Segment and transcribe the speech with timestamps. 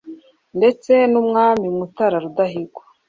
[0.57, 2.83] ndetse n'umwami Mutara Rudahigwa.